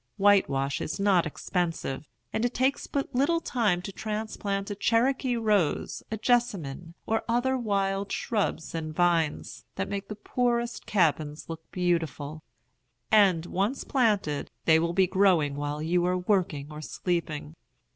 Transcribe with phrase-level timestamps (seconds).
[0.17, 6.01] Whitewash is not expensive; and it takes but little time to transplant a cherokee rose,
[6.09, 12.41] a jessamine, or other wild shrubs and vines, that make the poorest cabin look beautiful;
[13.11, 17.55] and, once planted, they will be growing while you are working or sleeping.